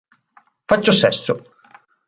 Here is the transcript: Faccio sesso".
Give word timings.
Faccio 0.65 0.91
sesso". 0.91 1.43